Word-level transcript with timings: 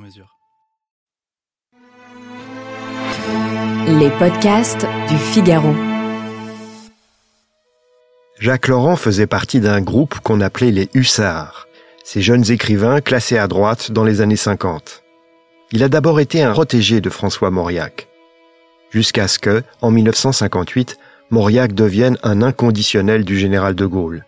mesure. 0.00 0.36
Les 3.86 4.10
podcasts 4.18 4.86
du 5.08 5.16
Figaro. 5.16 5.74
Jacques 8.38 8.68
Laurent 8.68 8.96
faisait 8.96 9.26
partie 9.26 9.60
d'un 9.60 9.82
groupe 9.82 10.18
qu'on 10.20 10.40
appelait 10.40 10.70
les 10.70 10.88
Hussards, 10.94 11.68
ces 12.04 12.22
jeunes 12.22 12.50
écrivains 12.50 13.00
classés 13.00 13.38
à 13.38 13.46
droite 13.48 13.92
dans 13.92 14.04
les 14.04 14.20
années 14.20 14.36
50. 14.36 15.02
Il 15.72 15.84
a 15.84 15.88
d'abord 15.88 16.20
été 16.20 16.42
un 16.42 16.52
protégé 16.52 17.00
de 17.00 17.10
François 17.10 17.50
Mauriac, 17.50 18.08
jusqu'à 18.90 19.28
ce 19.28 19.38
que, 19.38 19.62
en 19.82 19.90
1958, 19.90 20.96
Mauriac 21.30 21.74
devienne 21.74 22.18
un 22.22 22.42
inconditionnel 22.42 23.24
du 23.24 23.38
général 23.38 23.74
de 23.74 23.86
Gaulle. 23.86 24.24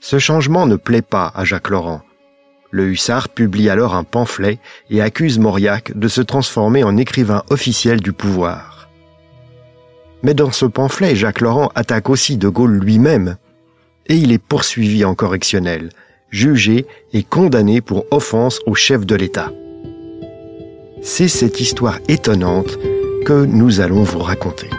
Ce 0.00 0.18
changement 0.18 0.66
ne 0.66 0.76
plaît 0.76 1.02
pas 1.02 1.30
à 1.34 1.44
Jacques 1.44 1.68
Laurent. 1.68 2.02
Le 2.72 2.88
hussard 2.88 3.28
publie 3.28 3.68
alors 3.68 3.94
un 3.94 4.02
pamphlet 4.02 4.58
et 4.88 5.02
accuse 5.02 5.38
Mauriac 5.38 5.96
de 5.96 6.08
se 6.08 6.22
transformer 6.22 6.82
en 6.82 6.96
écrivain 6.96 7.44
officiel 7.50 8.00
du 8.00 8.14
pouvoir. 8.14 8.88
Mais 10.22 10.32
dans 10.32 10.50
ce 10.50 10.64
pamphlet, 10.64 11.14
Jacques 11.14 11.42
Laurent 11.42 11.70
attaque 11.74 12.08
aussi 12.08 12.38
de 12.38 12.48
Gaulle 12.48 12.78
lui-même, 12.78 13.36
et 14.06 14.14
il 14.14 14.32
est 14.32 14.42
poursuivi 14.42 15.04
en 15.04 15.14
correctionnel, 15.14 15.90
jugé 16.30 16.86
et 17.12 17.22
condamné 17.22 17.82
pour 17.82 18.06
offense 18.10 18.60
au 18.64 18.74
chef 18.74 19.04
de 19.04 19.16
l'État. 19.16 19.52
C'est 21.02 21.28
cette 21.28 21.60
histoire 21.60 21.98
étonnante 22.08 22.78
que 23.26 23.44
nous 23.44 23.80
allons 23.80 24.02
vous 24.02 24.20
raconter. 24.20 24.70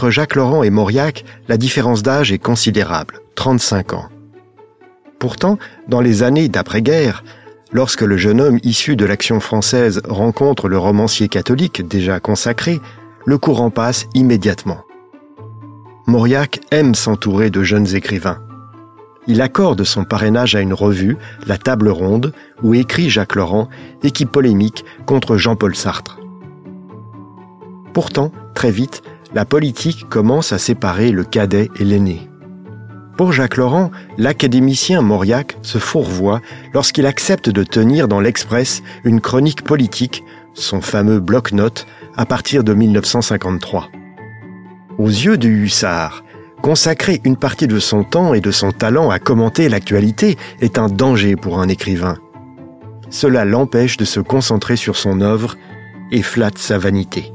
Entre 0.00 0.08
Jacques 0.08 0.34
Laurent 0.34 0.62
et 0.62 0.70
Mauriac, 0.70 1.26
la 1.46 1.58
différence 1.58 2.02
d'âge 2.02 2.32
est 2.32 2.38
considérable, 2.38 3.20
35 3.34 3.92
ans. 3.92 4.08
Pourtant, 5.18 5.58
dans 5.88 6.00
les 6.00 6.22
années 6.22 6.48
d'après-guerre, 6.48 7.22
lorsque 7.70 8.00
le 8.00 8.16
jeune 8.16 8.40
homme 8.40 8.58
issu 8.62 8.96
de 8.96 9.04
l'action 9.04 9.40
française 9.40 10.00
rencontre 10.08 10.68
le 10.68 10.78
romancier 10.78 11.28
catholique 11.28 11.86
déjà 11.86 12.18
consacré, 12.18 12.80
le 13.26 13.36
courant 13.36 13.68
passe 13.68 14.06
immédiatement. 14.14 14.80
Mauriac 16.06 16.60
aime 16.70 16.94
s'entourer 16.94 17.50
de 17.50 17.62
jeunes 17.62 17.94
écrivains. 17.94 18.38
Il 19.26 19.42
accorde 19.42 19.84
son 19.84 20.04
parrainage 20.04 20.54
à 20.54 20.62
une 20.62 20.72
revue, 20.72 21.18
La 21.46 21.58
Table 21.58 21.90
Ronde, 21.90 22.32
où 22.62 22.72
écrit 22.72 23.10
Jacques 23.10 23.34
Laurent 23.34 23.68
et 24.02 24.12
qui 24.12 24.24
polémique 24.24 24.82
contre 25.04 25.36
Jean-Paul 25.36 25.76
Sartre. 25.76 26.18
Pourtant, 27.92 28.32
très 28.54 28.70
vite, 28.70 29.02
la 29.34 29.44
politique 29.44 30.08
commence 30.08 30.52
à 30.52 30.58
séparer 30.58 31.12
le 31.12 31.24
cadet 31.24 31.68
et 31.78 31.84
l'aîné. 31.84 32.28
Pour 33.16 33.32
Jacques 33.32 33.58
Laurent, 33.58 33.90
l'académicien 34.16 35.02
Mauriac 35.02 35.58
se 35.62 35.78
fourvoie 35.78 36.40
lorsqu'il 36.72 37.06
accepte 37.06 37.50
de 37.50 37.62
tenir 37.62 38.08
dans 38.08 38.20
l'Express 38.20 38.82
une 39.04 39.20
chronique 39.20 39.62
politique, 39.62 40.24
son 40.54 40.80
fameux 40.80 41.20
bloc-notes, 41.20 41.86
à 42.16 42.26
partir 42.26 42.64
de 42.64 42.72
1953. 42.72 43.88
Aux 44.98 45.08
yeux 45.08 45.36
du 45.38 45.64
hussard, 45.64 46.24
consacrer 46.62 47.20
une 47.24 47.36
partie 47.36 47.66
de 47.66 47.78
son 47.78 48.04
temps 48.04 48.34
et 48.34 48.40
de 48.40 48.50
son 48.50 48.72
talent 48.72 49.10
à 49.10 49.18
commenter 49.18 49.68
l'actualité 49.68 50.36
est 50.60 50.78
un 50.78 50.88
danger 50.88 51.36
pour 51.36 51.60
un 51.60 51.68
écrivain. 51.68 52.16
Cela 53.10 53.44
l'empêche 53.44 53.96
de 53.96 54.04
se 54.04 54.20
concentrer 54.20 54.76
sur 54.76 54.96
son 54.96 55.20
œuvre 55.20 55.56
et 56.10 56.22
flatte 56.22 56.58
sa 56.58 56.78
vanité. 56.78 57.32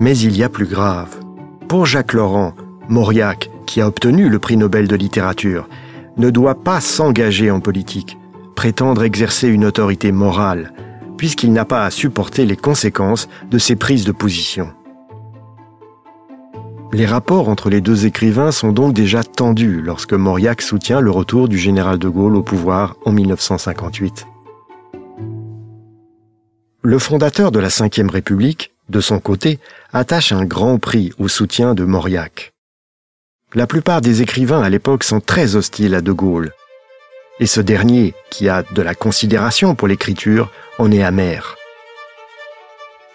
Mais 0.00 0.16
il 0.16 0.36
y 0.36 0.42
a 0.42 0.48
plus 0.48 0.66
grave. 0.66 1.20
Pour 1.68 1.84
Jacques 1.84 2.14
Laurent, 2.14 2.54
Mauriac, 2.88 3.50
qui 3.66 3.82
a 3.82 3.86
obtenu 3.86 4.30
le 4.30 4.38
prix 4.38 4.56
Nobel 4.56 4.88
de 4.88 4.96
littérature, 4.96 5.68
ne 6.16 6.30
doit 6.30 6.54
pas 6.54 6.80
s'engager 6.80 7.50
en 7.50 7.60
politique, 7.60 8.18
prétendre 8.56 9.04
exercer 9.04 9.48
une 9.48 9.66
autorité 9.66 10.10
morale, 10.10 10.72
puisqu'il 11.18 11.52
n'a 11.52 11.66
pas 11.66 11.84
à 11.84 11.90
supporter 11.90 12.46
les 12.46 12.56
conséquences 12.56 13.28
de 13.50 13.58
ses 13.58 13.76
prises 13.76 14.04
de 14.04 14.12
position. 14.12 14.72
Les 16.92 17.06
rapports 17.06 17.48
entre 17.48 17.70
les 17.70 17.80
deux 17.80 18.06
écrivains 18.06 18.50
sont 18.50 18.72
donc 18.72 18.94
déjà 18.94 19.22
tendus 19.22 19.80
lorsque 19.80 20.14
Mauriac 20.14 20.62
soutient 20.62 21.00
le 21.00 21.10
retour 21.10 21.46
du 21.46 21.58
général 21.58 21.98
de 21.98 22.08
Gaulle 22.08 22.36
au 22.36 22.42
pouvoir 22.42 22.96
en 23.04 23.12
1958. 23.12 24.26
Le 26.82 26.98
fondateur 26.98 27.52
de 27.52 27.60
la 27.60 27.68
Ve 27.68 28.10
République, 28.10 28.69
de 28.90 29.00
son 29.00 29.20
côté, 29.20 29.58
attache 29.92 30.32
un 30.32 30.44
grand 30.44 30.78
prix 30.78 31.12
au 31.18 31.28
soutien 31.28 31.74
de 31.74 31.84
Mauriac. 31.84 32.52
La 33.54 33.66
plupart 33.66 34.00
des 34.00 34.22
écrivains 34.22 34.62
à 34.62 34.68
l'époque 34.68 35.04
sont 35.04 35.20
très 35.20 35.56
hostiles 35.56 35.94
à 35.94 36.00
De 36.00 36.12
Gaulle. 36.12 36.52
Et 37.38 37.46
ce 37.46 37.60
dernier, 37.60 38.14
qui 38.30 38.48
a 38.48 38.62
de 38.62 38.82
la 38.82 38.94
considération 38.94 39.74
pour 39.74 39.88
l'écriture, 39.88 40.50
en 40.78 40.92
est 40.92 41.02
amer. 41.02 41.56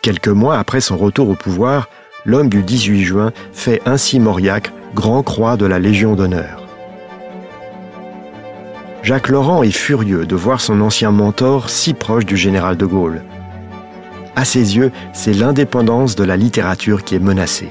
Quelques 0.01 0.27
mois 0.27 0.57
après 0.57 0.81
son 0.81 0.97
retour 0.97 1.29
au 1.29 1.35
pouvoir, 1.35 1.89
l'homme 2.25 2.49
du 2.49 2.63
18 2.63 3.03
juin 3.03 3.33
fait 3.53 3.81
ainsi 3.85 4.19
Mauriac 4.19 4.71
grand 4.93 5.23
croix 5.23 5.57
de 5.57 5.65
la 5.65 5.79
Légion 5.79 6.15
d'honneur. 6.15 6.63
Jacques 9.03 9.29
Laurent 9.29 9.61
est 9.61 9.71
furieux 9.71 10.25
de 10.25 10.35
voir 10.35 10.61
son 10.61 10.81
ancien 10.81 11.11
mentor 11.11 11.69
si 11.69 11.93
proche 11.93 12.25
du 12.25 12.37
général 12.37 12.75
de 12.75 12.85
Gaulle. 12.85 13.21
À 14.35 14.43
ses 14.43 14.75
yeux, 14.75 14.91
c'est 15.13 15.33
l'indépendance 15.33 16.15
de 16.15 16.23
la 16.23 16.35
littérature 16.35 17.03
qui 17.03 17.15
est 17.15 17.19
menacée. 17.19 17.69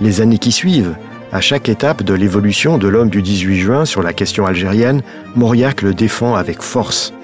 Les 0.00 0.20
années 0.20 0.38
qui 0.38 0.52
suivent, 0.52 0.96
à 1.32 1.40
chaque 1.40 1.68
étape 1.68 2.02
de 2.02 2.12
l'évolution 2.12 2.76
de 2.76 2.88
l'homme 2.88 3.08
du 3.08 3.22
18 3.22 3.56
juin 3.58 3.84
sur 3.84 4.02
la 4.02 4.12
question 4.12 4.44
algérienne, 4.44 5.02
Mauriac 5.34 5.82
le 5.82 5.94
défend 5.94 6.34
avec 6.34 6.60
force. 6.60 7.14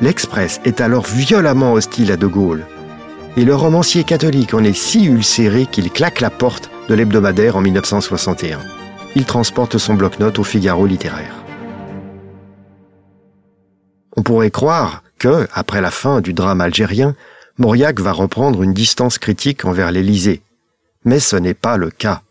L'Express 0.00 0.60
est 0.64 0.80
alors 0.80 1.04
violemment 1.04 1.72
hostile 1.74 2.12
à 2.12 2.16
De 2.16 2.26
Gaulle, 2.26 2.64
et 3.36 3.44
le 3.44 3.54
romancier 3.54 4.04
catholique 4.04 4.54
en 4.54 4.64
est 4.64 4.76
si 4.76 5.06
ulcéré 5.06 5.66
qu'il 5.66 5.90
claque 5.90 6.20
la 6.20 6.30
porte 6.30 6.70
de 6.88 6.94
l'hebdomadaire 6.94 7.56
en 7.56 7.60
1961. 7.60 8.60
Il 9.16 9.24
transporte 9.24 9.78
son 9.78 9.94
bloc-notes 9.94 10.38
au 10.38 10.44
Figaro 10.44 10.86
littéraire. 10.86 11.34
On 14.16 14.22
pourrait 14.22 14.50
croire 14.50 15.03
que, 15.18 15.48
après 15.52 15.80
la 15.80 15.90
fin 15.90 16.20
du 16.20 16.32
drame 16.32 16.60
algérien, 16.60 17.14
Mauriac 17.58 18.00
va 18.00 18.12
reprendre 18.12 18.62
une 18.62 18.74
distance 18.74 19.18
critique 19.18 19.64
envers 19.64 19.92
l'Élysée. 19.92 20.42
Mais 21.04 21.20
ce 21.20 21.36
n'est 21.36 21.54
pas 21.54 21.76
le 21.76 21.90
cas. 21.90 22.22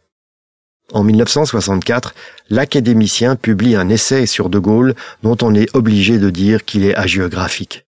En 0.92 1.04
1964, 1.04 2.14
l'académicien 2.50 3.36
publie 3.36 3.76
un 3.76 3.90
essai 3.90 4.26
sur 4.26 4.50
De 4.50 4.60
Gaulle 4.60 4.96
dont 5.24 5.38
on 5.42 5.56
est 5.56 5.74
obligé 5.76 6.20
de 6.20 6.30
dire 6.30 6.66
qu'il 6.66 6.86
est 6.86 6.96
hagiographique. 6.96 7.86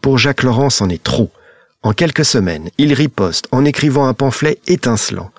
Pour 0.00 0.18
Jacques 0.18 0.42
Laurent, 0.42 0.70
c'en 0.70 0.88
est 0.88 1.02
trop. 1.02 1.30
En 1.82 1.92
quelques 1.92 2.24
semaines, 2.24 2.70
il 2.78 2.94
riposte 2.94 3.48
en 3.52 3.64
écrivant 3.64 4.06
un 4.06 4.14
pamphlet 4.14 4.58
étincelant. 4.66 5.30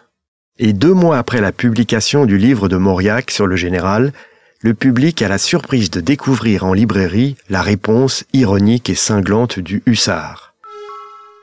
Et 0.59 0.73
deux 0.73 0.93
mois 0.93 1.17
après 1.17 1.41
la 1.41 1.51
publication 1.51 2.25
du 2.25 2.37
livre 2.37 2.69
de 2.69 2.77
Mauriac 2.77 3.31
sur 3.31 3.47
le 3.47 3.55
général, 3.55 4.13
le 4.61 4.73
public 4.73 5.21
a 5.21 5.27
la 5.27 5.37
surprise 5.37 5.91
de 5.91 6.01
découvrir 6.01 6.65
en 6.65 6.73
librairie 6.73 7.35
la 7.49 7.61
réponse 7.61 8.23
ironique 8.33 8.89
et 8.89 8.95
cinglante 8.95 9.59
du 9.59 9.83
hussard. 9.85 10.55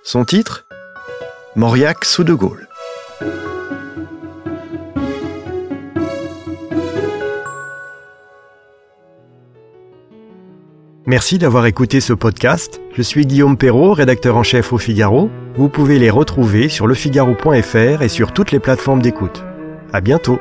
Son 0.03 0.25
titre? 0.25 0.67
Mauriac 1.55 2.05
sous 2.05 2.25
de 2.25 2.35
Gaulle. 2.35 2.69
Merci 11.07 11.39
d'avoir 11.39 11.67
écouté 11.67 12.01
ce 12.01 12.15
podcast. 12.15 12.81
Je 12.97 13.03
suis 13.03 13.27
Guillaume 13.27 13.57
Perrault, 13.57 13.93
rédacteur 13.93 14.37
en 14.37 14.43
chef 14.43 14.73
au 14.73 14.79
Figaro. 14.79 15.31
Vous 15.55 15.69
pouvez 15.69 15.99
les 15.99 16.11
retrouver 16.11 16.69
sur 16.69 16.87
lefigaro.fr 16.87 18.03
et 18.03 18.09
sur 18.09 18.33
toutes 18.33 18.51
les 18.51 18.59
plateformes 18.59 19.03
d'écoute. 19.03 19.45
À 19.93 20.01
bientôt. 20.01 20.41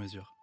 mesure. 0.00 0.39